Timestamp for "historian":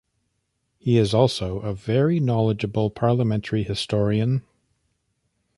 3.61-4.41